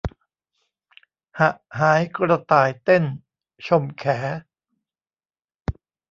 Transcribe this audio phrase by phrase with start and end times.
[1.39, 1.49] หะ
[1.79, 3.03] หายกระต่ายเต้น
[3.67, 4.03] ชมแข